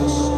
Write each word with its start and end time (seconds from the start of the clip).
Deus. 0.00 0.29